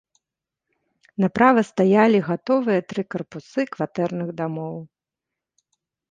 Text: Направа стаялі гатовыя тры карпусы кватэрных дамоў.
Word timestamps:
Направа 1.23 1.61
стаялі 1.71 2.19
гатовыя 2.29 2.79
тры 2.93 3.01
карпусы 3.15 3.61
кватэрных 3.75 4.29
дамоў. 4.41 4.73